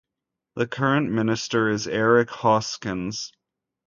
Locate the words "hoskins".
2.31-3.31